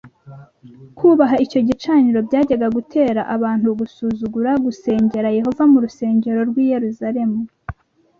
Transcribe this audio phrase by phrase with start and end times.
[0.97, 7.39] Kubaha icyo gicaniro byajyaga gutera abantu gusuzugura gusengera Yehova mu rusengero rwi Yerusalemu